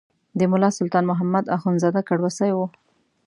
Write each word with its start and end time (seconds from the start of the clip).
د 0.37 0.41
ملا 0.51 0.69
سلطان 0.77 1.03
محمد 1.11 1.45
اخندزاده 1.57 2.01
کړوسی 2.09 2.51
و. 2.53 2.59